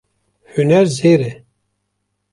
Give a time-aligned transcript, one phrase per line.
[0.53, 1.31] Huner zêr e.